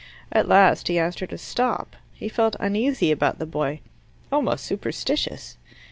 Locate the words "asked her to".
0.97-1.37